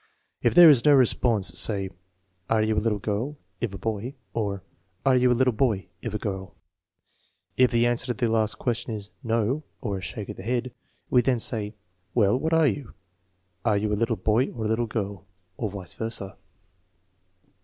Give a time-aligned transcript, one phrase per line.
[0.41, 1.91] If there is no response, say:
[2.49, 4.63] "Are you a little girl?" (if a boy); or,
[5.05, 6.55] "Are you a little boy?" (if a girl).
[7.55, 10.73] If the answer to the last question is" no" (or a shake of the head),
[11.11, 11.75] we then say:"
[12.15, 12.95] Well, what are you?
[13.63, 15.27] Are you a little boy or a little girl?"
[15.57, 16.35] (or vice versa).